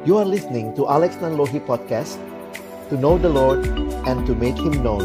You 0.00 0.16
are 0.16 0.24
listening 0.24 0.72
to 0.80 0.88
Alex 0.88 1.20
Nanlohi 1.20 1.60
Podcast 1.60 2.16
To 2.88 2.96
know 2.96 3.20
the 3.20 3.28
Lord 3.28 3.60
and 4.08 4.24
to 4.24 4.32
make 4.32 4.56
Him 4.56 4.80
known 4.80 5.04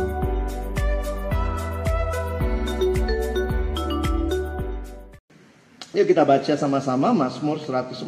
Yuk 5.91 6.07
kita 6.07 6.23
baca 6.23 6.55
sama-sama 6.55 7.11
Mazmur 7.11 7.59
145 7.59 8.07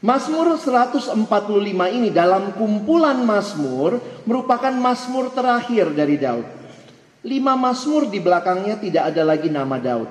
Mazmur 0.00 0.46
145 0.56 1.12
ini 2.00 2.08
dalam 2.08 2.56
kumpulan 2.56 3.20
Mazmur 3.20 4.00
merupakan 4.24 4.72
Mazmur 4.72 5.28
terakhir 5.32 5.92
dari 5.92 6.16
Daud. 6.16 6.44
Lima 7.20 7.52
Mazmur 7.52 8.08
di 8.08 8.16
belakangnya 8.16 8.80
tidak 8.80 9.12
ada 9.12 9.28
lagi 9.28 9.52
nama 9.52 9.76
Daud. 9.76 10.08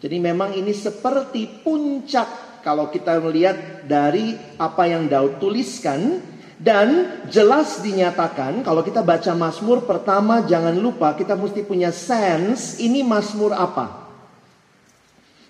Jadi 0.00 0.16
memang 0.20 0.56
ini 0.56 0.72
seperti 0.72 1.64
puncak 1.64 2.49
kalau 2.60 2.88
kita 2.92 3.18
melihat 3.20 3.84
dari 3.88 4.36
apa 4.56 4.88
yang 4.88 5.08
Daud 5.08 5.40
tuliskan 5.40 6.20
dan 6.60 7.20
jelas 7.32 7.80
dinyatakan 7.80 8.60
kalau 8.60 8.84
kita 8.84 9.00
baca 9.00 9.32
Mazmur 9.32 9.88
pertama 9.88 10.44
jangan 10.44 10.76
lupa 10.76 11.16
kita 11.16 11.32
mesti 11.32 11.64
punya 11.64 11.88
sense 11.88 12.76
ini 12.84 13.00
Mazmur 13.00 13.56
apa. 13.56 14.12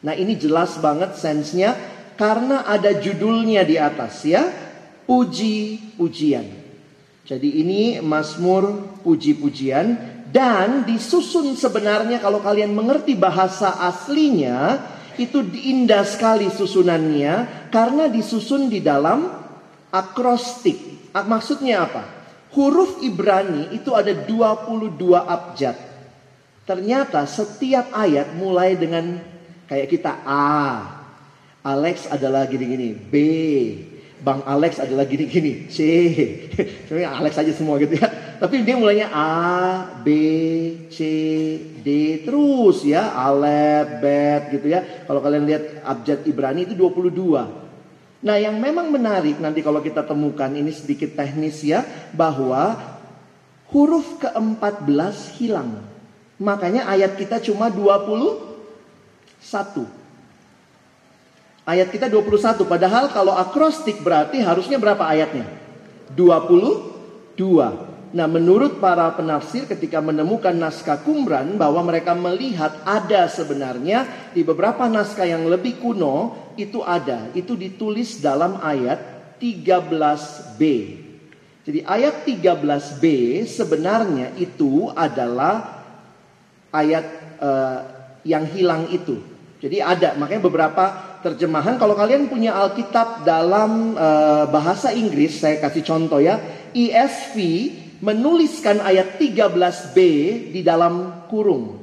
Nah 0.01 0.15
ini 0.16 0.38
jelas 0.38 0.78
banget 0.80 1.18
sensenya 1.18 1.77
karena 2.15 2.65
ada 2.65 2.95
judulnya 2.96 3.66
di 3.66 3.77
atas 3.77 4.24
ya. 4.24 4.42
Puji-pujian. 5.10 6.46
Jadi 7.27 7.59
ini 7.59 7.98
Mazmur 7.98 8.95
puji-pujian 9.02 9.87
dan 10.30 10.87
disusun 10.87 11.59
sebenarnya 11.59 12.23
kalau 12.23 12.38
kalian 12.38 12.70
mengerti 12.70 13.18
bahasa 13.18 13.82
aslinya 13.82 14.79
itu 15.20 15.45
indah 15.45 16.01
sekali 16.09 16.48
susunannya 16.48 17.68
karena 17.68 18.09
disusun 18.09 18.73
di 18.73 18.80
dalam 18.80 19.29
akrostik. 19.93 21.13
Maksudnya 21.13 21.85
apa? 21.85 22.02
Huruf 22.57 23.04
Ibrani 23.04 23.76
itu 23.76 23.93
ada 23.93 24.10
22 24.10 24.96
abjad. 25.21 25.76
Ternyata 26.65 27.29
setiap 27.29 27.93
ayat 27.93 28.32
mulai 28.35 28.74
dengan 28.74 29.21
kayak 29.68 29.91
kita 29.91 30.23
A, 30.24 30.87
Alex 31.60 32.09
adalah 32.09 32.48
gini-gini. 32.48 32.96
B. 32.96 33.15
Bang 34.21 34.45
Alex 34.45 34.80
adalah 34.80 35.04
gini-gini. 35.04 35.68
C. 35.68 35.79
Alex 37.21 37.32
aja 37.37 37.52
semua 37.52 37.76
gitu 37.76 37.96
ya. 37.96 38.09
Tapi 38.41 38.65
dia 38.65 38.73
mulainya 38.73 39.13
A, 39.13 40.01
B, 40.01 40.09
C, 40.88 40.99
D 41.85 41.88
terus 42.24 42.88
ya. 42.88 43.13
Alef, 43.13 44.01
Bet 44.01 44.57
gitu 44.57 44.73
ya. 44.73 44.80
Kalau 45.05 45.21
kalian 45.21 45.45
lihat 45.45 45.85
abjad 45.85 46.24
Ibrani 46.24 46.65
itu 46.65 46.73
22. 46.73 48.24
Nah 48.24 48.37
yang 48.41 48.57
memang 48.57 48.88
menarik 48.88 49.37
nanti 49.45 49.60
kalau 49.60 49.85
kita 49.85 50.09
temukan 50.09 50.49
ini 50.49 50.73
sedikit 50.73 51.13
teknis 51.21 51.60
ya. 51.60 51.85
Bahwa 52.16 52.80
huruf 53.69 54.16
ke-14 54.24 55.37
hilang. 55.37 55.85
Makanya 56.41 56.88
ayat 56.88 57.21
kita 57.21 57.45
cuma 57.45 57.69
21. 57.69 58.41
Ayat 61.69 61.93
kita 61.93 62.09
21. 62.09 62.65
Padahal 62.65 63.13
kalau 63.13 63.37
akrostik 63.37 64.00
berarti 64.00 64.41
harusnya 64.41 64.81
berapa 64.81 65.04
ayatnya? 65.04 65.44
22. 66.16 67.90
Nah 68.11 68.27
menurut 68.27 68.83
para 68.83 69.06
penafsir 69.15 69.71
ketika 69.71 70.03
menemukan 70.03 70.50
naskah 70.50 70.99
Qumran 71.06 71.55
bahwa 71.55 71.87
mereka 71.87 72.11
melihat 72.11 72.83
ada 72.83 73.31
sebenarnya 73.31 74.31
di 74.34 74.43
beberapa 74.43 74.91
naskah 74.91 75.31
yang 75.31 75.47
lebih 75.47 75.78
kuno 75.78 76.50
itu 76.59 76.83
ada. 76.83 77.31
Itu 77.38 77.55
ditulis 77.55 78.19
dalam 78.19 78.59
ayat 78.59 78.99
13b. 79.38 80.62
Jadi 81.62 81.87
ayat 81.87 82.26
13b 82.26 83.04
sebenarnya 83.47 84.34
itu 84.43 84.91
adalah 84.91 85.87
ayat 86.75 87.06
uh, 87.38 87.78
yang 88.26 88.43
hilang 88.50 88.91
itu. 88.91 89.22
Jadi 89.60 89.78
ada, 89.78 90.16
makanya 90.16 90.49
beberapa 90.49 90.84
terjemahan 91.20 91.76
kalau 91.76 91.93
kalian 91.93 92.32
punya 92.32 92.56
Alkitab 92.56 93.28
dalam 93.28 93.93
uh, 93.93 94.49
bahasa 94.49 94.88
Inggris, 94.91 95.37
saya 95.37 95.60
kasih 95.60 95.84
contoh 95.84 96.16
ya, 96.16 96.41
ESV 96.72 97.37
menuliskan 98.00 98.81
ayat 98.81 99.21
13b 99.21 99.97
di 100.53 100.61
dalam 100.65 101.25
kurung. 101.28 101.81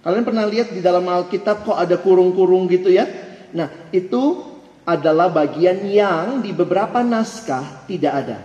Kalian 0.00 0.24
pernah 0.24 0.48
lihat 0.48 0.72
di 0.72 0.80
dalam 0.80 1.04
Alkitab 1.04 1.68
kok 1.68 1.76
ada 1.76 2.00
kurung-kurung 2.00 2.64
gitu 2.72 2.88
ya? 2.88 3.04
Nah, 3.52 3.68
itu 3.92 4.44
adalah 4.88 5.28
bagian 5.28 5.84
yang 5.84 6.40
di 6.40 6.56
beberapa 6.56 7.04
naskah 7.04 7.84
tidak 7.84 8.12
ada. 8.24 8.38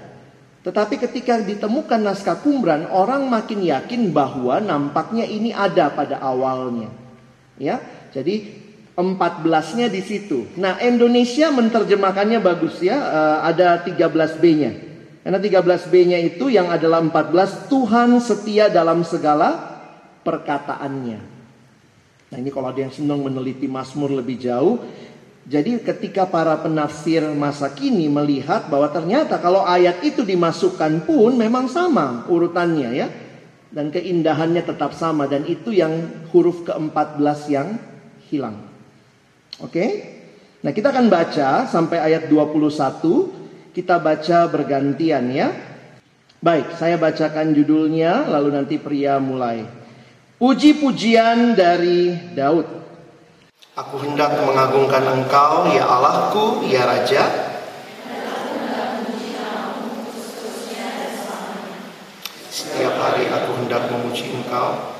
Tetapi 0.64 0.96
ketika 0.96 1.40
ditemukan 1.40 2.00
naskah 2.04 2.40
Qumran, 2.40 2.88
orang 2.92 3.28
makin 3.28 3.64
yakin 3.64 4.12
bahwa 4.12 4.60
nampaknya 4.60 5.28
ini 5.28 5.56
ada 5.56 5.92
pada 5.92 6.20
awalnya. 6.20 6.92
Ya, 7.60 7.80
jadi 8.12 8.64
14-nya 8.96 9.88
di 9.88 10.02
situ. 10.04 10.52
Nah, 10.60 10.80
Indonesia 10.84 11.48
menerjemahkannya 11.52 12.40
bagus 12.44 12.80
ya, 12.80 12.96
uh, 12.96 13.38
ada 13.44 13.80
13B-nya. 13.84 14.93
Karena 15.24 15.40
13B-nya 15.40 16.20
itu 16.20 16.52
yang 16.52 16.68
adalah 16.68 17.00
14 17.00 17.72
Tuhan 17.72 18.20
setia 18.20 18.68
dalam 18.68 19.08
segala 19.08 19.80
perkataannya. 20.28 21.20
Nah, 22.28 22.38
ini 22.38 22.52
kalau 22.52 22.76
ada 22.76 22.84
yang 22.84 22.92
senang 22.92 23.24
meneliti 23.24 23.72
Mazmur 23.72 24.12
lebih 24.12 24.36
jauh, 24.36 24.84
jadi 25.44 25.80
ketika 25.80 26.24
para 26.28 26.56
penafsir 26.60 27.24
masa 27.36 27.72
kini 27.72 28.08
melihat 28.08 28.68
bahwa 28.72 28.88
ternyata 28.92 29.40
kalau 29.44 29.64
ayat 29.64 30.00
itu 30.04 30.24
dimasukkan 30.24 31.04
pun 31.04 31.36
memang 31.36 31.68
sama 31.68 32.28
urutannya 32.28 32.92
ya. 32.96 33.08
Dan 33.74 33.90
keindahannya 33.90 34.62
tetap 34.62 34.94
sama 34.94 35.26
dan 35.26 35.50
itu 35.50 35.74
yang 35.74 35.90
huruf 36.30 36.62
ke-14 36.62 37.40
yang 37.50 37.82
hilang. 38.30 38.70
Oke? 39.58 40.14
Nah, 40.62 40.70
kita 40.70 40.94
akan 40.94 41.10
baca 41.10 41.66
sampai 41.66 41.98
ayat 41.98 42.30
21. 42.30 43.43
Kita 43.74 43.98
baca 43.98 44.46
bergantian 44.54 45.34
ya. 45.34 45.50
Baik, 46.38 46.78
saya 46.78 46.94
bacakan 47.02 47.58
judulnya 47.58 48.30
lalu 48.30 48.54
nanti 48.54 48.78
pria 48.78 49.18
mulai. 49.18 49.66
Puji-pujian 50.38 51.58
dari 51.58 52.14
Daud. 52.38 52.70
Aku 53.74 53.98
hendak 53.98 54.38
mengagungkan 54.46 55.02
Engkau, 55.10 55.74
ya 55.74 55.90
Allahku, 55.90 56.70
ya 56.70 56.86
Raja. 56.86 57.24
Setiap 62.54 62.94
hari 63.02 63.26
aku 63.26 63.58
hendak 63.58 63.90
memuji 63.90 64.38
Engkau. 64.38 64.93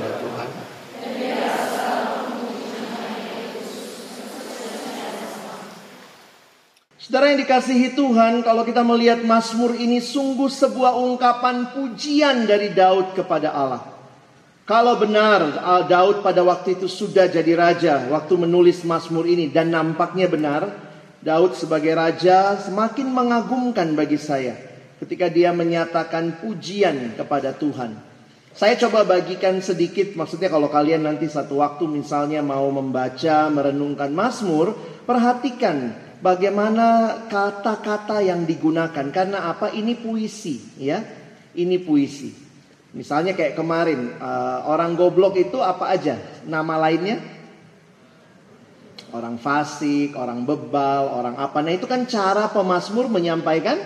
Kepada 0.00 0.16
Tuhan. 0.24 0.48
Saudara 7.00 7.32
yang 7.34 7.40
dikasihi 7.42 7.98
Tuhan, 7.98 8.46
kalau 8.46 8.62
kita 8.62 8.86
melihat 8.86 9.20
Mazmur 9.26 9.74
ini 9.74 9.98
sungguh 9.98 10.46
sebuah 10.46 10.94
ungkapan 10.94 11.74
pujian 11.74 12.46
dari 12.46 12.70
Daud 12.70 13.18
kepada 13.18 13.50
Allah. 13.50 13.82
Kalau 14.62 14.94
benar 14.94 15.58
Daud 15.90 16.22
pada 16.22 16.46
waktu 16.46 16.78
itu 16.78 16.86
sudah 16.86 17.26
jadi 17.26 17.58
raja 17.58 18.06
waktu 18.06 18.38
menulis 18.38 18.86
Mazmur 18.86 19.26
ini 19.26 19.50
dan 19.50 19.74
nampaknya 19.74 20.30
benar, 20.30 20.70
Daud 21.18 21.58
sebagai 21.58 21.90
raja 21.98 22.54
semakin 22.62 23.10
mengagumkan 23.10 23.90
bagi 23.98 24.14
saya 24.14 24.54
ketika 25.02 25.26
dia 25.26 25.50
menyatakan 25.50 26.38
pujian 26.38 27.18
kepada 27.18 27.50
Tuhan. 27.50 28.09
Saya 28.50 28.74
coba 28.76 29.06
bagikan 29.06 29.62
sedikit 29.62 30.18
maksudnya 30.18 30.50
kalau 30.50 30.66
kalian 30.66 31.06
nanti 31.06 31.30
satu 31.30 31.62
waktu 31.62 31.86
misalnya 31.86 32.42
mau 32.42 32.66
membaca 32.74 33.46
merenungkan 33.46 34.10
Mazmur, 34.10 34.74
perhatikan 35.06 35.94
bagaimana 36.18 37.18
kata-kata 37.30 38.20
yang 38.20 38.44
digunakan. 38.44 39.06
Karena 39.14 39.48
apa? 39.54 39.70
Ini 39.70 39.94
puisi 40.02 40.82
ya. 40.82 40.98
Ini 41.54 41.82
puisi. 41.82 42.30
Misalnya 42.90 43.38
kayak 43.38 43.54
kemarin 43.54 44.18
uh, 44.18 44.66
orang 44.66 44.98
goblok 44.98 45.38
itu 45.38 45.62
apa 45.62 45.94
aja? 45.94 46.18
Nama 46.42 46.74
lainnya? 46.74 47.22
Orang 49.10 49.38
fasik 49.38 50.14
orang 50.18 50.42
bebal 50.42 51.10
orang 51.10 51.38
apa. 51.38 51.62
Nah 51.62 51.74
itu 51.74 51.86
kan 51.86 52.06
cara 52.06 52.50
pemazmur 52.50 53.06
menyampaikan 53.06 53.78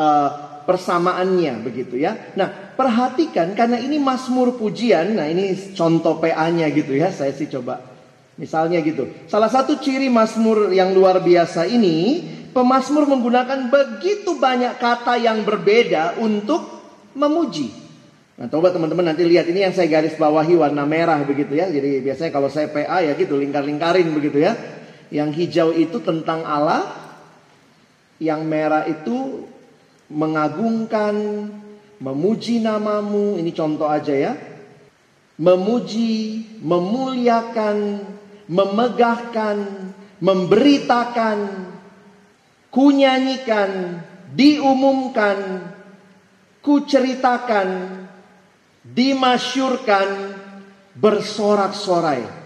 uh, 0.00 0.30
persamaannya 0.64 1.60
begitu 1.60 2.00
ya. 2.00 2.32
Nah 2.36 2.65
perhatikan 2.76 3.56
karena 3.56 3.80
ini 3.80 3.96
mazmur 3.96 4.54
pujian 4.60 5.16
nah 5.16 5.26
ini 5.26 5.56
contoh 5.72 6.20
PA-nya 6.20 6.68
gitu 6.70 6.92
ya 6.94 7.10
saya 7.10 7.32
sih 7.32 7.48
coba 7.48 7.96
Misalnya 8.36 8.84
gitu. 8.84 9.08
Salah 9.32 9.48
satu 9.48 9.80
ciri 9.80 10.12
Mazmur 10.12 10.68
yang 10.68 10.92
luar 10.92 11.24
biasa 11.24 11.64
ini, 11.64 12.20
pemazmur 12.52 13.08
menggunakan 13.08 13.72
begitu 13.72 14.36
banyak 14.36 14.76
kata 14.76 15.16
yang 15.16 15.40
berbeda 15.40 16.20
untuk 16.20 16.68
memuji. 17.16 17.72
Nah, 18.36 18.52
coba 18.52 18.68
teman-teman 18.68 19.08
nanti 19.08 19.24
lihat 19.24 19.48
ini 19.48 19.64
yang 19.64 19.72
saya 19.72 19.88
garis 19.88 20.12
bawahi 20.20 20.52
warna 20.52 20.84
merah 20.84 21.16
begitu 21.24 21.56
ya. 21.56 21.72
Jadi 21.72 22.04
biasanya 22.04 22.28
kalau 22.28 22.52
saya 22.52 22.68
PA 22.68 23.00
ya 23.00 23.16
gitu 23.16 23.40
lingkar-lingkarin 23.40 24.12
begitu 24.12 24.44
ya. 24.44 24.52
Yang 25.08 25.30
hijau 25.40 25.72
itu 25.72 25.96
tentang 26.04 26.44
Allah, 26.44 26.92
yang 28.20 28.44
merah 28.44 28.84
itu 28.84 29.48
mengagungkan, 30.12 31.16
memuji 32.00 32.60
namamu. 32.60 33.36
Ini 33.40 33.50
contoh 33.52 33.88
aja 33.88 34.14
ya. 34.14 34.32
Memuji, 35.36 36.44
memuliakan, 36.64 38.00
memegahkan, 38.48 39.56
memberitakan, 40.22 41.38
kunyanyikan, 42.72 44.00
diumumkan, 44.32 45.68
kuceritakan, 46.64 47.68
dimasyurkan, 48.80 50.08
bersorak-sorai. 50.96 52.45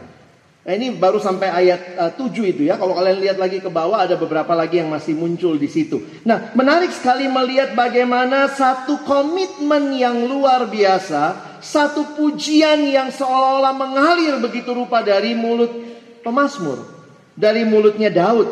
Nah, 0.60 0.76
ini 0.76 0.92
baru 0.92 1.16
sampai 1.16 1.48
ayat 1.48 1.80
uh, 1.96 2.12
7 2.12 2.36
itu 2.44 2.62
ya. 2.68 2.76
Kalau 2.76 2.92
kalian 2.92 3.24
lihat 3.24 3.40
lagi 3.40 3.64
ke 3.64 3.72
bawah 3.72 4.04
ada 4.04 4.20
beberapa 4.20 4.52
lagi 4.52 4.76
yang 4.76 4.92
masih 4.92 5.16
muncul 5.16 5.56
di 5.56 5.66
situ. 5.72 6.04
Nah, 6.28 6.52
menarik 6.52 6.92
sekali 6.92 7.24
melihat 7.32 7.72
bagaimana 7.72 8.44
satu 8.52 9.00
komitmen 9.08 9.96
yang 9.96 10.28
luar 10.28 10.68
biasa, 10.68 11.56
satu 11.64 12.12
pujian 12.12 12.84
yang 12.92 13.08
seolah-olah 13.08 13.72
mengalir 13.72 14.36
begitu 14.36 14.76
rupa 14.76 15.00
dari 15.00 15.32
mulut 15.32 15.72
pemazmur 16.20 17.00
dari 17.40 17.64
mulutnya 17.64 18.12
Daud. 18.12 18.48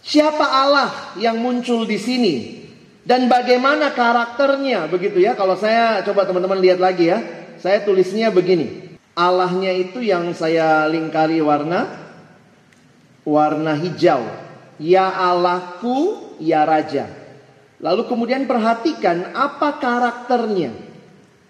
Siapa 0.00 0.46
Allah 0.46 1.12
yang 1.20 1.36
muncul 1.42 1.84
di 1.84 1.98
sini 2.00 2.34
dan 3.04 3.28
bagaimana 3.28 3.92
karakternya 3.92 4.88
begitu 4.88 5.20
ya? 5.20 5.36
Kalau 5.36 5.58
saya 5.58 6.00
coba 6.06 6.24
teman-teman 6.24 6.62
lihat 6.62 6.78
lagi 6.80 7.10
ya, 7.10 7.20
saya 7.60 7.82
tulisnya 7.84 8.32
begini. 8.32 8.89
Allahnya 9.20 9.76
itu 9.76 10.00
yang 10.00 10.32
saya 10.32 10.88
lingkari 10.88 11.44
warna 11.44 11.84
warna 13.28 13.76
hijau. 13.76 14.24
Ya 14.80 15.12
Allahku, 15.12 16.32
ya 16.40 16.64
Raja. 16.64 17.04
Lalu 17.80 18.04
kemudian 18.08 18.48
perhatikan 18.48 19.36
apa 19.36 19.76
karakternya. 19.76 20.72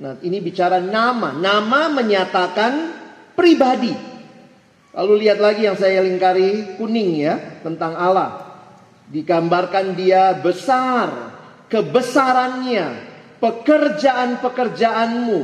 Nah, 0.03 0.19
ini 0.23 0.43
bicara 0.43 0.83
nama. 0.83 1.39
Nama 1.39 1.95
menyatakan 1.95 2.73
pribadi. 3.39 3.95
Lalu 4.91 5.27
lihat 5.27 5.39
lagi 5.39 5.71
yang 5.71 5.79
saya 5.79 6.03
lingkari 6.03 6.75
kuning 6.75 7.23
ya 7.23 7.39
tentang 7.63 7.95
Allah. 7.95 8.51
Digambarkan 9.11 9.95
dia 9.95 10.35
besar, 10.39 11.35
kebesarannya, 11.71 12.95
pekerjaan-pekerjaanmu, 13.39 15.39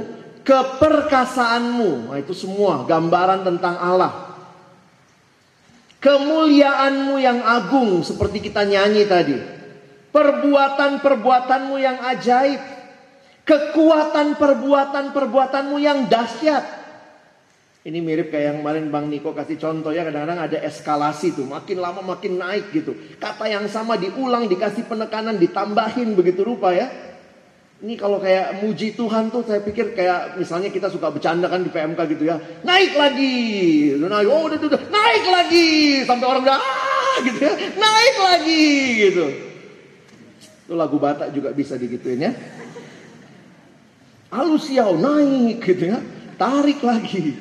keperkasaanmu. 0.46 2.14
Nah, 2.14 2.18
itu 2.22 2.30
semua 2.32 2.86
gambaran 2.86 3.42
tentang 3.42 3.74
Allah. 3.74 4.12
Kemuliaanmu 5.98 7.18
yang 7.18 7.42
agung 7.42 8.06
seperti 8.06 8.46
kita 8.46 8.62
nyanyi 8.62 9.10
tadi. 9.10 9.34
Perbuatan-perbuatanmu 10.14 11.76
yang 11.82 11.98
ajaib. 11.98 12.62
Kekuatan 13.42 14.38
perbuatan-perbuatanmu 14.38 15.76
yang 15.82 16.06
dahsyat. 16.06 16.86
Ini 17.86 18.02
mirip 18.02 18.34
kayak 18.34 18.50
yang 18.50 18.58
kemarin 18.66 18.90
Bang 18.90 19.06
Niko 19.06 19.30
kasih 19.30 19.62
contoh 19.62 19.94
ya 19.94 20.02
kadang-kadang 20.02 20.42
ada 20.42 20.58
eskalasi 20.58 21.38
tuh 21.38 21.46
makin 21.46 21.78
lama 21.78 22.02
makin 22.02 22.34
naik 22.34 22.74
gitu. 22.74 22.98
Kata 23.22 23.46
yang 23.46 23.70
sama 23.70 23.94
diulang 23.94 24.50
dikasih 24.50 24.90
penekanan 24.90 25.38
ditambahin 25.38 26.18
begitu 26.18 26.42
rupa 26.42 26.74
ya. 26.74 26.90
Ini 27.76 27.92
kalau 28.00 28.16
kayak 28.16 28.64
muji 28.64 28.96
Tuhan 28.96 29.28
tuh 29.28 29.44
saya 29.44 29.60
pikir 29.60 29.92
kayak 29.92 30.40
misalnya 30.40 30.72
kita 30.72 30.88
suka 30.88 31.12
bercanda 31.12 31.44
kan 31.44 31.60
di 31.60 31.68
PMK 31.68 32.00
gitu 32.16 32.24
ya. 32.24 32.40
Naik 32.64 32.96
lagi. 32.96 33.36
Naik. 34.00 34.26
Oh 34.32 34.48
udah, 34.48 34.56
udah, 34.56 34.82
naik 34.88 35.24
lagi. 35.28 35.68
Sampai 36.08 36.24
orang 36.24 36.42
udah 36.48 36.56
ah 36.56 37.16
gitu 37.20 37.36
ya. 37.36 37.52
Naik 37.76 38.16
lagi 38.16 38.66
gitu. 38.96 39.24
Itu 40.64 40.72
lagu 40.72 40.96
Batak 40.96 41.36
juga 41.36 41.52
bisa 41.52 41.76
digituin 41.76 42.24
ya. 42.24 42.32
Alusiau 44.32 44.96
naik 44.96 45.60
gitu 45.60 45.92
ya. 45.92 46.00
Tarik 46.40 46.80
lagi. 46.80 47.36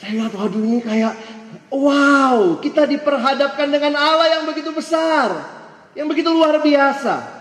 Saya 0.00 0.16
lihat, 0.16 0.32
waduh 0.32 0.64
ini 0.64 0.80
kayak, 0.80 1.12
wow, 1.68 2.56
kita 2.58 2.88
diperhadapkan 2.88 3.68
dengan 3.68 4.00
Allah 4.00 4.40
yang 4.40 4.44
begitu 4.48 4.72
besar. 4.72 5.30
Yang 5.92 6.06
begitu 6.16 6.28
luar 6.32 6.58
biasa. 6.58 7.39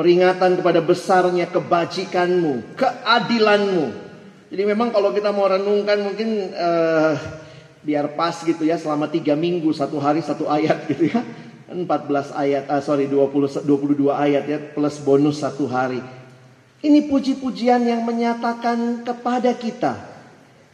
Peringatan 0.00 0.56
kepada 0.56 0.80
besarnya 0.80 1.44
kebajikanmu, 1.52 2.72
keadilanmu. 2.72 3.86
Jadi 4.48 4.62
memang 4.64 4.88
kalau 4.96 5.12
kita 5.12 5.28
mau 5.28 5.44
renungkan 5.44 6.00
mungkin 6.00 6.56
uh, 6.56 7.20
biar 7.84 8.16
pas 8.16 8.32
gitu 8.40 8.64
ya 8.64 8.80
selama 8.80 9.12
tiga 9.12 9.36
minggu 9.36 9.68
satu 9.76 10.00
hari 10.00 10.24
satu 10.24 10.48
ayat 10.48 10.84
gitu 10.90 11.12
ya. 11.12 11.20
14 11.68 12.32
ayat, 12.32 12.64
uh, 12.72 12.80
sorry 12.80 13.12
20, 13.12 13.68
22 13.68 14.08
ayat 14.08 14.48
ya 14.48 14.58
plus 14.72 14.96
bonus 15.04 15.44
satu 15.44 15.68
hari. 15.68 16.00
Ini 16.80 17.12
puji-pujian 17.12 17.84
yang 17.84 18.00
menyatakan 18.08 19.04
kepada 19.04 19.52
kita 19.52 20.00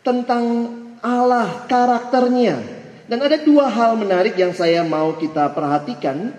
tentang 0.06 0.70
Allah, 1.02 1.66
karakternya. 1.66 2.62
Dan 3.10 3.18
ada 3.26 3.42
dua 3.42 3.66
hal 3.66 3.98
menarik 3.98 4.38
yang 4.38 4.54
saya 4.54 4.86
mau 4.86 5.18
kita 5.18 5.50
perhatikan. 5.50 6.30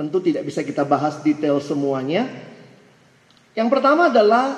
Tentu 0.00 0.16
tidak 0.24 0.48
bisa 0.48 0.64
kita 0.64 0.80
bahas 0.80 1.20
detail 1.20 1.60
semuanya. 1.60 2.24
Yang 3.52 3.68
pertama 3.68 4.08
adalah 4.08 4.56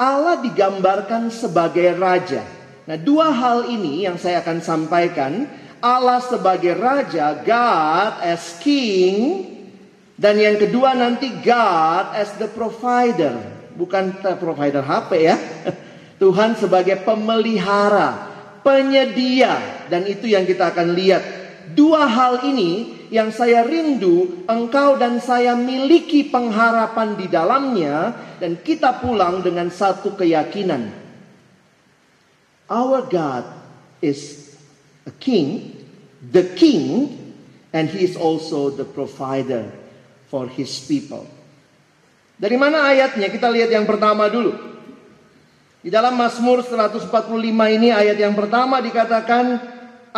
Allah 0.00 0.40
digambarkan 0.40 1.28
sebagai 1.28 1.92
raja. 1.92 2.40
Nah, 2.88 2.96
dua 2.96 3.28
hal 3.28 3.68
ini 3.68 4.08
yang 4.08 4.16
saya 4.16 4.40
akan 4.40 4.64
sampaikan. 4.64 5.44
Allah 5.84 6.24
sebagai 6.24 6.72
raja, 6.72 7.36
God 7.36 8.24
as 8.24 8.56
king, 8.64 9.44
dan 10.16 10.40
yang 10.40 10.56
kedua 10.56 10.96
nanti 10.96 11.36
God 11.36 12.16
as 12.16 12.32
the 12.40 12.48
provider, 12.48 13.36
bukan 13.76 14.16
provider 14.40 14.80
HP 14.80 15.10
ya. 15.20 15.36
Tuhan 16.24 16.56
sebagai 16.56 17.04
pemelihara, 17.04 18.24
penyedia, 18.64 19.84
dan 19.92 20.08
itu 20.08 20.32
yang 20.32 20.48
kita 20.48 20.72
akan 20.72 20.96
lihat. 20.96 21.22
Dua 21.76 22.08
hal 22.08 22.48
ini 22.48 22.97
yang 23.08 23.32
saya 23.32 23.64
rindu, 23.64 24.44
engkau 24.48 24.96
dan 25.00 25.20
saya 25.20 25.56
miliki 25.56 26.28
pengharapan 26.28 27.16
di 27.16 27.26
dalamnya, 27.28 28.14
dan 28.38 28.60
kita 28.60 29.00
pulang 29.00 29.40
dengan 29.44 29.72
satu 29.72 30.14
keyakinan. 30.14 30.92
Our 32.68 33.08
God 33.08 33.48
is 34.04 34.52
a 35.08 35.12
king, 35.16 35.72
the 36.20 36.52
king, 36.52 37.18
And 37.72 37.88
He 37.92 38.04
is 38.04 38.16
also 38.16 38.72
the 38.72 38.88
provider 38.88 39.68
for 40.32 40.48
His 40.48 40.72
people. 40.80 41.28
Dari 42.38 42.56
mana 42.56 42.88
ayatnya? 42.88 43.28
Kita 43.28 43.50
lihat 43.50 43.68
yang 43.68 43.84
pertama 43.84 44.30
dulu. 44.30 44.56
Di 45.78 45.92
dalam 45.92 46.16
Mazmur 46.16 46.64
145 46.64 47.10
ini 47.76 47.92
ayat 47.92 48.16
yang 48.18 48.34
pertama 48.34 48.80
dikatakan, 48.80 49.60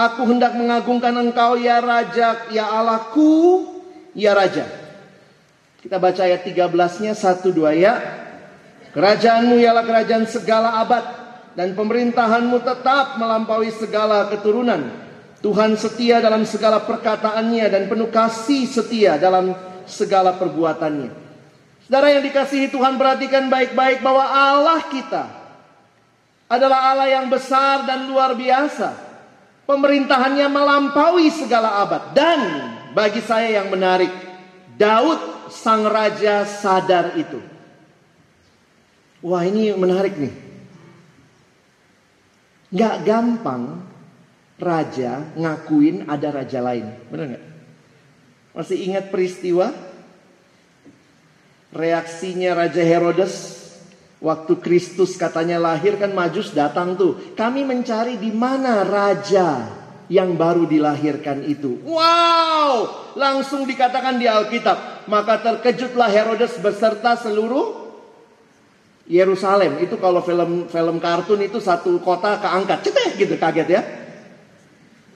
Aku 0.01 0.25
hendak 0.25 0.57
mengagungkan 0.57 1.13
engkau 1.13 1.61
ya 1.61 1.77
Raja, 1.85 2.49
ya 2.49 2.65
Allahku, 2.73 3.69
ya 4.17 4.33
Raja. 4.33 4.65
Kita 5.85 6.01
baca 6.01 6.25
ayat 6.25 6.41
13-nya, 6.41 7.13
satu 7.13 7.53
dua 7.53 7.77
ya. 7.77 8.01
Kerajaanmu 8.97 9.61
ialah 9.61 9.85
kerajaan 9.85 10.25
segala 10.25 10.81
abad, 10.81 11.05
dan 11.53 11.77
pemerintahanmu 11.77 12.65
tetap 12.65 13.21
melampaui 13.21 13.69
segala 13.77 14.25
keturunan. 14.33 14.89
Tuhan 15.45 15.77
setia 15.77 16.21
dalam 16.25 16.49
segala 16.49 16.81
perkataannya 16.85 17.69
dan 17.69 17.89
penuh 17.89 18.09
kasih 18.09 18.69
setia 18.69 19.21
dalam 19.21 19.53
segala 19.85 20.37
perbuatannya. 20.37 21.13
Saudara 21.85 22.13
yang 22.13 22.25
dikasihi 22.25 22.73
Tuhan 22.73 22.97
perhatikan 22.97 23.53
baik-baik 23.53 24.01
bahwa 24.01 24.25
Allah 24.25 24.81
kita 24.89 25.25
adalah 26.49 26.93
Allah 26.93 27.09
yang 27.09 27.27
besar 27.29 27.85
dan 27.85 28.09
luar 28.09 28.33
biasa. 28.37 29.10
Pemerintahannya 29.71 30.51
melampaui 30.51 31.31
segala 31.31 31.87
abad. 31.87 32.11
Dan 32.11 32.41
bagi 32.91 33.23
saya 33.23 33.63
yang 33.63 33.71
menarik, 33.71 34.11
Daud 34.75 35.47
sang 35.47 35.87
raja 35.87 36.43
sadar 36.43 37.15
itu. 37.15 37.39
Wah 39.23 39.47
ini 39.47 39.71
menarik 39.71 40.19
nih. 40.19 40.35
Gak 42.75 43.07
gampang 43.07 43.87
raja 44.59 45.23
ngakuin 45.39 46.11
ada 46.11 46.35
raja 46.35 46.59
lain. 46.59 46.91
Benar 47.07 47.27
nggak? 47.31 47.45
Masih 48.51 48.79
ingat 48.91 49.15
peristiwa 49.15 49.71
reaksinya 51.71 52.59
Raja 52.59 52.83
Herodes 52.83 53.60
waktu 54.21 54.53
Kristus 54.61 55.17
katanya 55.17 55.57
lahir 55.59 55.97
kan 55.97 56.13
Majus 56.13 56.53
datang 56.53 56.95
tuh. 56.95 57.35
Kami 57.35 57.65
mencari 57.65 58.21
di 58.21 58.31
mana 58.31 58.85
raja 58.85 59.81
yang 60.13 60.37
baru 60.37 60.69
dilahirkan 60.69 61.43
itu. 61.49 61.81
Wow, 61.83 63.13
langsung 63.17 63.65
dikatakan 63.65 64.21
di 64.21 64.29
Alkitab. 64.29 65.09
Maka 65.09 65.41
terkejutlah 65.43 66.13
Herodes 66.13 66.55
beserta 66.61 67.17
seluruh 67.19 67.91
Yerusalem. 69.11 69.83
Itu 69.83 69.99
kalau 69.99 70.23
film 70.23 70.71
film 70.71 70.97
kartun 71.03 71.41
itu 71.43 71.59
satu 71.59 71.99
kota 71.99 72.39
keangkat. 72.39 72.87
Cetek 72.87 73.11
gitu 73.19 73.35
kaget 73.41 73.69
ya. 73.71 73.83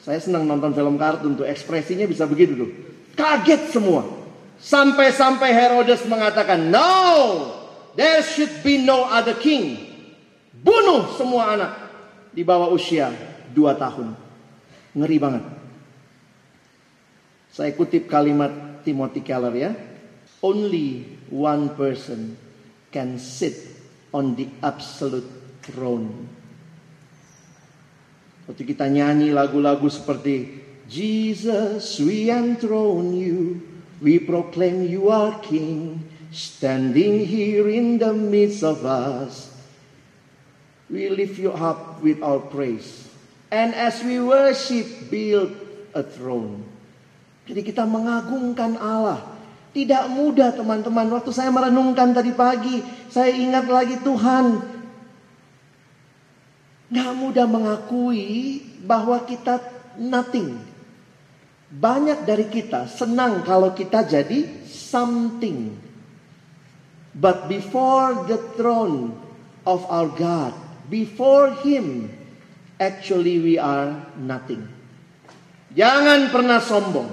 Saya 0.02 0.20
senang 0.20 0.44
nonton 0.44 0.76
film 0.76 1.00
kartun 1.00 1.32
tuh, 1.32 1.46
ekspresinya 1.48 2.04
bisa 2.04 2.28
begitu 2.28 2.52
tuh. 2.58 2.70
Kaget 3.16 3.72
semua. 3.72 4.04
Sampai-sampai 4.60 5.50
Herodes 5.50 6.04
mengatakan, 6.04 6.68
"No, 6.68 6.92
there 7.94 8.22
should 8.22 8.62
be 8.62 8.82
no 8.82 9.06
other 9.08 9.34
king." 9.38 9.78
Bunuh 10.64 11.12
semua 11.18 11.54
anak 11.54 11.72
di 12.32 12.40
bawah 12.40 12.72
usia 12.72 13.12
dua 13.52 13.76
tahun. 13.76 14.16
Ngeri 14.96 15.16
banget. 15.20 15.44
Saya 17.54 17.70
kutip 17.76 18.10
kalimat 18.10 18.82
Timothy 18.82 19.22
Keller 19.22 19.54
ya. 19.54 19.70
Only 20.42 21.18
one 21.30 21.72
person 21.78 22.36
can 22.90 23.20
sit 23.20 23.56
on 24.14 24.34
the 24.38 24.50
absolute 24.62 25.26
throne. 25.62 26.30
Waktu 28.44 28.62
kita 28.62 28.86
nyanyi 28.92 29.32
lagu-lagu 29.32 29.88
seperti 29.88 30.62
Jesus, 30.84 31.96
we 32.04 32.28
enthrone 32.28 33.16
you, 33.16 33.64
we 34.04 34.20
proclaim 34.20 34.84
you 34.84 35.08
are 35.08 35.40
King, 35.40 36.04
standing 36.34 37.22
here 37.22 37.70
in 37.70 38.02
the 38.02 38.10
midst 38.10 38.66
of 38.66 38.82
us. 38.82 39.54
We 40.90 41.08
lift 41.08 41.38
you 41.38 41.54
up 41.54 42.02
with 42.02 42.20
our 42.20 42.42
praise. 42.42 43.06
And 43.54 43.70
as 43.72 44.02
we 44.02 44.18
worship, 44.18 45.08
build 45.08 45.54
a 45.94 46.02
throne. 46.02 46.66
Jadi 47.46 47.62
kita 47.62 47.86
mengagungkan 47.86 48.74
Allah. 48.76 49.22
Tidak 49.70 50.10
mudah 50.10 50.54
teman-teman. 50.54 51.06
Waktu 51.14 51.30
saya 51.30 51.54
merenungkan 51.54 52.10
tadi 52.10 52.34
pagi, 52.34 52.82
saya 53.10 53.30
ingat 53.30 53.66
lagi 53.70 53.98
Tuhan 54.02 54.74
Gak 56.94 57.10
mudah 57.16 57.46
mengakui 57.50 58.62
bahwa 58.86 59.18
kita 59.26 59.58
nothing. 59.98 60.60
Banyak 61.74 62.22
dari 62.22 62.46
kita 62.46 62.86
senang 62.86 63.42
kalau 63.42 63.74
kita 63.74 64.06
jadi 64.06 64.46
something. 64.68 65.74
But 67.14 67.46
before 67.46 68.26
the 68.26 68.42
throne 68.58 69.14
of 69.62 69.86
our 69.86 70.10
God, 70.10 70.50
before 70.90 71.54
Him, 71.62 72.10
actually 72.82 73.38
we 73.38 73.54
are 73.54 73.94
nothing. 74.18 74.66
Jangan 75.74 76.34
pernah 76.34 76.58
sombong. 76.58 77.10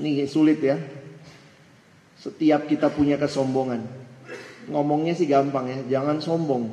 Ini 0.00 0.24
sulit 0.24 0.60
ya. 0.64 0.80
Setiap 2.16 2.64
kita 2.64 2.88
punya 2.88 3.20
kesombongan. 3.20 3.84
Ngomongnya 4.72 5.12
sih 5.12 5.28
gampang 5.28 5.68
ya, 5.68 6.00
jangan 6.00 6.22
sombong. 6.22 6.72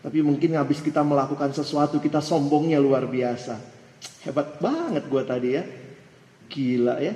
Tapi 0.00 0.20
mungkin 0.24 0.56
habis 0.56 0.80
kita 0.84 1.00
melakukan 1.04 1.52
sesuatu 1.56 2.00
kita 2.00 2.20
sombongnya 2.20 2.80
luar 2.80 3.08
biasa. 3.08 3.60
Hebat 4.28 4.60
banget 4.60 5.08
gue 5.08 5.22
tadi 5.24 5.48
ya. 5.56 5.64
Gila 6.48 7.00
ya. 7.00 7.14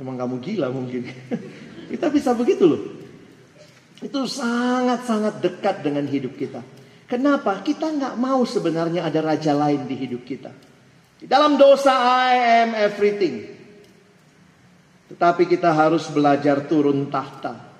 Emang 0.00 0.16
kamu 0.16 0.40
gila 0.40 0.68
mungkin. 0.72 1.08
kita 1.88 2.12
bisa 2.12 2.32
begitu 2.36 2.64
loh. 2.68 2.82
Itu 4.04 4.28
sangat-sangat 4.28 5.40
dekat 5.40 5.80
dengan 5.80 6.04
hidup 6.04 6.36
kita. 6.36 6.60
Kenapa? 7.08 7.64
Kita 7.64 7.88
nggak 7.88 8.16
mau 8.20 8.44
sebenarnya 8.44 9.08
ada 9.08 9.20
raja 9.24 9.56
lain 9.56 9.88
di 9.88 9.96
hidup 9.96 10.28
kita. 10.28 10.52
Di 11.20 11.24
dalam 11.24 11.56
dosa 11.56 11.92
I 12.28 12.68
am 12.68 12.70
everything. 12.76 13.48
Tetapi 15.08 15.48
kita 15.48 15.72
harus 15.72 16.08
belajar 16.12 16.68
turun 16.68 17.08
tahta. 17.08 17.72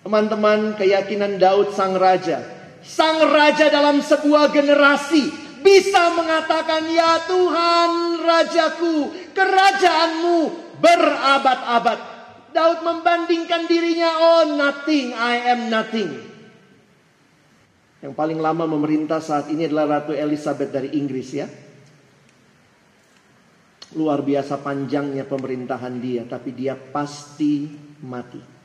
Teman-teman, 0.00 0.78
keyakinan 0.78 1.36
Daud 1.36 1.74
sang 1.74 1.98
raja. 1.98 2.40
Sang 2.86 3.18
raja 3.28 3.66
dalam 3.66 3.98
sebuah 3.98 4.54
generasi 4.54 5.26
bisa 5.60 6.14
mengatakan, 6.14 6.86
"Ya 6.86 7.18
Tuhan, 7.26 7.90
rajaku, 8.22 8.96
kerajaanmu 9.34 10.38
berabad-abad." 10.78 12.15
Daud 12.56 12.80
membandingkan 12.80 13.68
dirinya, 13.68 14.16
"Oh, 14.16 14.44
nothing, 14.56 15.12
I 15.12 15.34
am 15.52 15.68
nothing." 15.68 16.08
Yang 18.00 18.14
paling 18.16 18.40
lama 18.40 18.64
memerintah 18.64 19.20
saat 19.20 19.52
ini 19.52 19.68
adalah 19.68 20.00
Ratu 20.00 20.16
Elizabeth 20.16 20.72
dari 20.72 20.96
Inggris 20.96 21.28
ya. 21.36 21.44
Luar 23.92 24.24
biasa 24.24 24.56
panjangnya 24.64 25.28
pemerintahan 25.28 26.00
dia, 26.00 26.24
tapi 26.24 26.56
dia 26.56 26.72
pasti 26.72 27.68
mati 28.00 28.56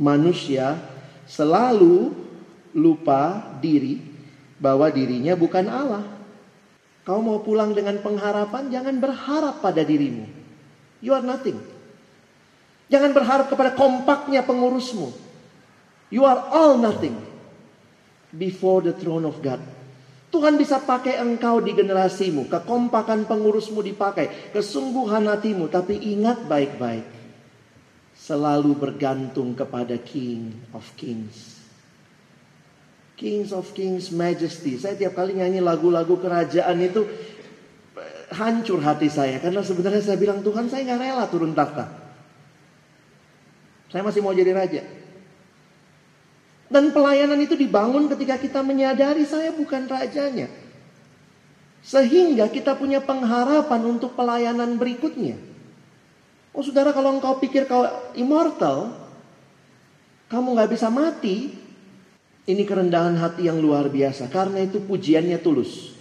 manusia 0.00 0.76
selalu 1.24 2.12
lupa 2.76 3.56
diri 3.60 4.00
bahwa 4.60 4.88
dirinya 4.92 5.32
bukan 5.36 5.66
Allah. 5.68 6.04
Kau 7.06 7.22
mau 7.22 7.38
pulang 7.40 7.70
dengan 7.70 8.02
pengharapan, 8.02 8.66
jangan 8.68 8.96
berharap 8.98 9.62
pada 9.62 9.86
dirimu. 9.86 10.26
You 10.98 11.14
are 11.14 11.22
nothing. 11.22 11.75
Jangan 12.86 13.10
berharap 13.10 13.46
kepada 13.50 13.74
kompaknya 13.74 14.46
pengurusmu. 14.46 15.10
You 16.10 16.22
are 16.22 16.38
all 16.54 16.78
nothing 16.78 17.18
before 18.30 18.82
the 18.82 18.94
throne 18.94 19.26
of 19.26 19.42
God. 19.42 19.58
Tuhan 20.30 20.58
bisa 20.58 20.82
pakai 20.82 21.18
engkau 21.18 21.62
di 21.62 21.74
generasimu, 21.74 22.46
kekompakan 22.50 23.26
pengurusmu 23.26 23.80
dipakai, 23.82 24.52
kesungguhan 24.54 25.26
hatimu, 25.26 25.70
tapi 25.70 25.98
ingat 25.98 26.44
baik-baik 26.46 27.06
selalu 28.16 28.74
bergantung 28.74 29.54
kepada 29.54 29.98
King 30.02 30.50
of 30.74 30.82
Kings. 30.98 31.56
Kings 33.16 33.50
of 33.50 33.70
Kings 33.72 34.12
Majesty. 34.12 34.76
Saya 34.76 34.98
tiap 34.98 35.16
kali 35.16 35.40
nyanyi 35.40 35.64
lagu-lagu 35.64 36.20
kerajaan 36.20 36.84
itu 36.84 37.06
hancur 38.34 38.82
hati 38.82 39.08
saya 39.08 39.38
karena 39.38 39.62
sebenarnya 39.62 40.02
saya 40.02 40.18
bilang 40.18 40.42
Tuhan 40.42 40.68
saya 40.68 40.84
nggak 40.84 41.00
rela 41.00 41.24
turun 41.30 41.56
tahta. 41.56 42.05
Saya 43.90 44.02
masih 44.02 44.20
mau 44.22 44.34
jadi 44.34 44.50
raja. 44.50 44.82
Dan 46.66 46.90
pelayanan 46.90 47.38
itu 47.38 47.54
dibangun 47.54 48.10
ketika 48.10 48.42
kita 48.42 48.60
menyadari 48.62 49.22
saya 49.22 49.54
bukan 49.54 49.86
rajanya. 49.86 50.50
Sehingga 51.86 52.50
kita 52.50 52.74
punya 52.74 52.98
pengharapan 52.98 53.82
untuk 53.86 54.18
pelayanan 54.18 54.74
berikutnya. 54.74 55.38
Oh 56.50 56.64
saudara 56.66 56.90
kalau 56.90 57.14
engkau 57.14 57.38
pikir 57.38 57.70
kau 57.70 57.86
immortal, 58.18 58.98
kamu 60.26 60.58
nggak 60.58 60.70
bisa 60.74 60.90
mati. 60.90 61.54
Ini 62.46 62.62
kerendahan 62.62 63.18
hati 63.18 63.46
yang 63.46 63.58
luar 63.58 63.86
biasa. 63.90 64.26
Karena 64.30 64.62
itu 64.62 64.82
pujiannya 64.82 65.38
tulus. 65.42 65.94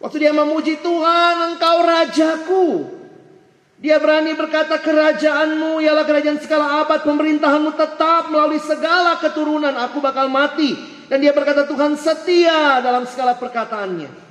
Waktu 0.00 0.16
dia 0.24 0.32
memuji 0.32 0.80
Tuhan, 0.80 1.56
engkau 1.56 1.76
rajaku. 1.84 2.64
Dia 3.80 3.96
berani 3.96 4.36
berkata 4.36 4.76
kerajaanmu 4.76 5.80
ialah 5.80 6.04
kerajaan 6.04 6.36
segala 6.36 6.84
abad, 6.84 7.00
pemerintahanmu 7.00 7.72
tetap 7.80 8.28
melalui 8.28 8.60
segala 8.60 9.16
keturunan, 9.16 9.72
aku 9.72 10.04
bakal 10.04 10.28
mati. 10.28 10.76
Dan 11.08 11.24
dia 11.24 11.32
berkata 11.32 11.64
Tuhan 11.64 11.96
setia 11.96 12.84
dalam 12.84 13.08
segala 13.08 13.40
perkataannya. 13.40 14.28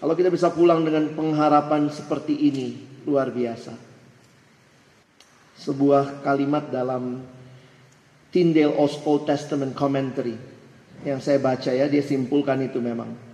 Kalau 0.00 0.14
kita 0.16 0.32
bisa 0.32 0.48
pulang 0.48 0.80
dengan 0.80 1.12
pengharapan 1.12 1.92
seperti 1.92 2.48
ini, 2.48 2.80
luar 3.04 3.28
biasa. 3.28 3.76
Sebuah 5.60 6.24
kalimat 6.24 6.72
dalam 6.72 7.20
Tyndale 8.32 8.72
Old 8.80 9.28
Testament 9.28 9.76
Commentary 9.76 10.32
yang 11.04 11.20
saya 11.20 11.36
baca 11.36 11.68
ya, 11.68 11.84
dia 11.84 12.00
simpulkan 12.00 12.64
itu 12.64 12.80
memang. 12.80 13.29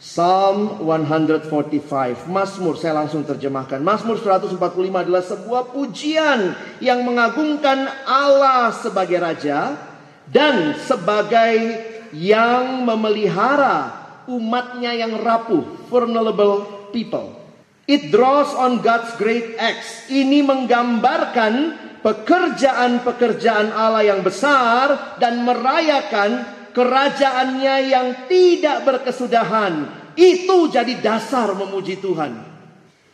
Psalm 0.00 0.80
145, 0.80 2.24
Mazmur 2.24 2.72
saya 2.80 3.04
langsung 3.04 3.20
terjemahkan. 3.20 3.84
Mazmur 3.84 4.16
145 4.16 4.56
adalah 4.96 5.20
sebuah 5.20 5.76
pujian 5.76 6.56
yang 6.80 7.04
mengagungkan 7.04 7.84
Allah 8.08 8.72
sebagai 8.72 9.20
raja 9.20 9.76
dan 10.24 10.72
sebagai 10.80 11.84
yang 12.16 12.80
memelihara 12.88 13.92
umatnya 14.24 14.96
yang 14.96 15.20
rapuh, 15.20 15.68
vulnerable 15.92 16.88
people. 16.96 17.36
It 17.84 18.08
draws 18.08 18.56
on 18.56 18.80
God's 18.80 19.12
great 19.20 19.60
acts. 19.60 20.08
Ini 20.08 20.40
menggambarkan 20.40 21.76
pekerjaan-pekerjaan 22.00 23.68
Allah 23.68 24.16
yang 24.16 24.24
besar 24.24 25.20
dan 25.20 25.44
merayakan 25.44 26.59
kerajaannya 26.72 27.74
yang 27.90 28.06
tidak 28.30 28.86
berkesudahan. 28.86 29.88
Itu 30.18 30.68
jadi 30.68 30.98
dasar 31.00 31.54
memuji 31.54 31.98
Tuhan. 32.02 32.36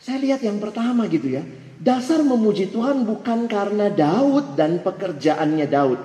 Saya 0.01 0.17
lihat 0.21 0.41
yang 0.41 0.57
pertama 0.57 1.05
gitu 1.09 1.29
ya. 1.29 1.43
Dasar 1.77 2.25
memuji 2.25 2.73
Tuhan 2.73 3.05
bukan 3.05 3.45
karena 3.45 3.93
Daud 3.93 4.57
dan 4.57 4.81
pekerjaannya 4.81 5.67
Daud. 5.69 5.99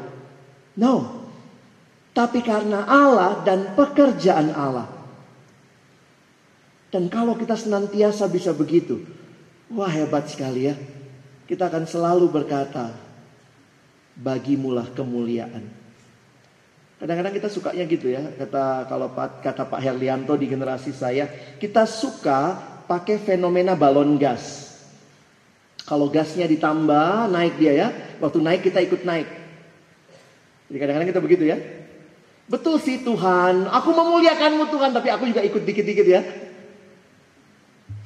No. 0.76 1.24
Tapi 2.12 2.44
karena 2.44 2.84
Allah 2.84 3.40
dan 3.40 3.72
pekerjaan 3.72 4.52
Allah. 4.52 4.84
Dan 6.92 7.08
kalau 7.08 7.32
kita 7.40 7.56
senantiasa 7.56 8.28
bisa 8.28 8.52
begitu, 8.52 9.00
wah 9.72 9.88
hebat 9.88 10.28
sekali 10.28 10.68
ya. 10.68 10.76
Kita 11.48 11.72
akan 11.72 11.88
selalu 11.88 12.28
berkata, 12.28 12.92
bagimulah 14.12 14.92
kemuliaan. 14.92 15.81
Kadang-kadang 17.02 17.34
kita 17.34 17.50
sukanya 17.50 17.82
gitu 17.90 18.14
ya, 18.14 18.22
kata 18.38 18.86
kalau 18.86 19.10
kata 19.42 19.66
Pak 19.66 19.82
Herlianto 19.82 20.38
di 20.38 20.46
generasi 20.46 20.94
saya, 20.94 21.26
kita 21.58 21.82
suka 21.82 22.54
pakai 22.86 23.18
fenomena 23.18 23.74
balon 23.74 24.14
gas. 24.22 24.70
Kalau 25.82 26.06
gasnya 26.06 26.46
ditambah, 26.46 27.26
naik 27.26 27.58
dia 27.58 27.74
ya. 27.74 27.88
Waktu 28.22 28.38
naik 28.38 28.62
kita 28.70 28.78
ikut 28.86 29.02
naik. 29.02 29.26
Jadi 30.70 30.78
kadang-kadang 30.78 31.10
kita 31.10 31.18
begitu 31.18 31.44
ya. 31.50 31.58
Betul 32.46 32.78
sih 32.78 33.02
Tuhan, 33.02 33.66
aku 33.66 33.90
memuliakanmu 33.90 34.70
Tuhan, 34.70 34.94
tapi 34.94 35.10
aku 35.10 35.26
juga 35.26 35.42
ikut 35.42 35.58
dikit-dikit 35.58 36.06
ya. 36.06 36.22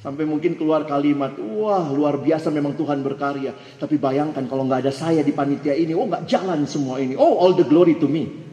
Sampai 0.01 0.25
mungkin 0.25 0.57
keluar 0.57 0.89
kalimat, 0.89 1.37
wah 1.37 1.85
luar 1.93 2.17
biasa 2.17 2.49
memang 2.49 2.73
Tuhan 2.73 3.05
berkarya. 3.05 3.53
Tapi 3.77 4.01
bayangkan 4.01 4.49
kalau 4.49 4.65
nggak 4.65 4.89
ada 4.89 4.93
saya 4.93 5.21
di 5.21 5.37
panitia 5.37 5.77
ini, 5.77 5.93
oh 5.93 6.09
nggak 6.09 6.25
jalan 6.25 6.65
semua 6.65 6.97
ini. 6.97 7.13
Oh 7.13 7.37
all 7.37 7.53
the 7.53 7.65
glory 7.65 7.93
to 8.01 8.09
me, 8.09 8.46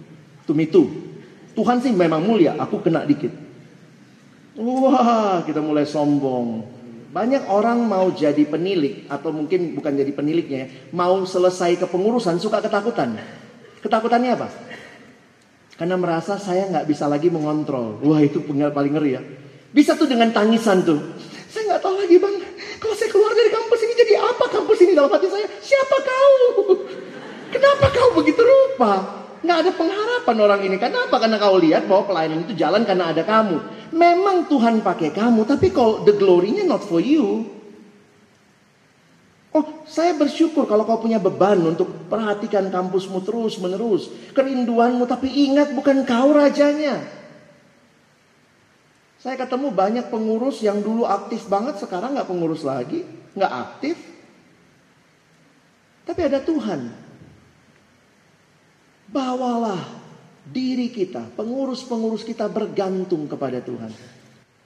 too. 0.45 0.87
Tuhan 1.55 1.79
sih 1.81 1.95
memang 1.95 2.21
mulia, 2.21 2.59
aku 2.59 2.83
kena 2.83 3.07
dikit. 3.07 3.31
Wah 4.59 5.43
kita 5.43 5.59
mulai 5.59 5.87
sombong. 5.87 6.63
Banyak 7.15 7.47
orang 7.47 7.87
mau 7.87 8.11
jadi 8.11 8.43
penilik 8.43 9.07
atau 9.07 9.31
mungkin 9.31 9.79
bukan 9.79 9.95
jadi 9.95 10.11
peniliknya 10.11 10.59
ya, 10.67 10.69
mau 10.91 11.23
selesai 11.23 11.79
kepengurusan 11.79 12.43
suka 12.43 12.59
ketakutan. 12.59 13.15
Ketakutannya 13.83 14.31
apa? 14.35 14.51
Karena 15.79 15.95
merasa 15.95 16.39
saya 16.43 16.67
nggak 16.71 16.87
bisa 16.91 17.07
lagi 17.07 17.31
mengontrol. 17.31 18.03
Wah 18.03 18.19
itu 18.19 18.43
paling 18.47 18.93
ngeri 18.99 19.11
ya. 19.15 19.23
Bisa 19.71 19.95
tuh 19.95 20.11
dengan 20.11 20.35
tangisan 20.35 20.83
tuh. 20.83 20.99
Saya 21.51 21.75
nggak 21.75 21.83
tahu 21.83 21.95
lagi 22.03 22.19
bang. 22.19 22.35
Kalau 22.83 22.95
saya 22.99 23.11
keluar 23.15 23.31
dari 23.31 23.51
kampus 23.51 23.81
ini 23.87 23.95
jadi 23.95 24.15
apa 24.19 24.45
kampus 24.51 24.79
ini 24.83 24.93
dalam 24.99 25.11
hati 25.11 25.27
saya? 25.31 25.47
Siapa 25.63 25.97
kau? 26.03 26.35
Kenapa 27.55 27.87
kau 27.95 28.11
begitu 28.19 28.43
rupa? 28.43 29.24
Nggak 29.45 29.59
ada 29.61 29.73
pengharapan 29.77 30.37
orang 30.41 30.61
ini. 30.65 30.77
Kenapa? 30.81 31.21
Karena 31.21 31.37
kau 31.37 31.61
lihat 31.61 31.85
bahwa 31.85 32.09
pelayanan 32.09 32.49
itu 32.49 32.57
jalan 32.57 32.89
karena 32.89 33.13
ada 33.13 33.21
kamu. 33.21 33.61
Memang 33.93 34.49
Tuhan 34.49 34.81
pakai 34.81 35.13
kamu, 35.13 35.45
tapi 35.45 35.69
kalau 35.69 36.01
the 36.09 36.17
glory-nya 36.17 36.65
not 36.65 36.81
for 36.81 36.99
you. 36.99 37.45
Oh, 39.55 39.85
saya 39.87 40.17
bersyukur 40.17 40.67
kalau 40.67 40.83
kau 40.83 40.99
punya 40.99 41.21
beban 41.21 41.61
untuk 41.63 42.11
perhatikan 42.11 42.73
kampusmu 42.73 43.23
terus 43.23 43.61
menerus. 43.61 44.11
Kerinduanmu, 44.33 45.05
tapi 45.05 45.29
ingat 45.31 45.77
bukan 45.77 46.03
kau 46.09 46.35
rajanya. 46.35 47.05
Saya 49.21 49.37
ketemu 49.39 49.71
banyak 49.71 50.09
pengurus 50.09 50.65
yang 50.65 50.81
dulu 50.81 51.05
aktif 51.05 51.47
banget, 51.53 51.79
sekarang 51.79 52.17
nggak 52.17 52.29
pengurus 52.29 52.65
lagi, 52.65 53.05
nggak 53.37 53.53
aktif. 53.53 53.97
Tapi 56.09 56.21
ada 56.25 56.41
Tuhan. 56.41 57.04
Bawalah 59.09 59.83
diri 60.45 60.93
kita, 60.93 61.33
pengurus-pengurus 61.37 62.25
kita 62.25 62.49
bergantung 62.49 63.25
kepada 63.29 63.65
Tuhan. 63.65 63.93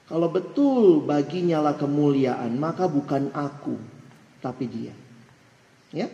Kalau 0.09 0.29
betul 0.33 1.05
baginya 1.05 1.61
lah 1.61 1.77
kemuliaan, 1.77 2.57
maka 2.57 2.89
bukan 2.89 3.29
aku, 3.35 3.77
tapi 4.41 4.65
dia. 4.67 4.95
Ya, 5.93 6.09